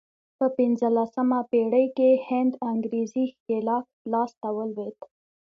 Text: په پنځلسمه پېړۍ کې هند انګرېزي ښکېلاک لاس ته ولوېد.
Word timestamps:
په 0.37 0.45
پنځلسمه 0.57 1.39
پېړۍ 1.51 1.85
کې 1.97 2.09
هند 2.27 2.53
انګرېزي 2.71 3.23
ښکېلاک 3.33 3.85
لاس 4.11 4.31
ته 4.41 4.49
ولوېد. 4.57 4.97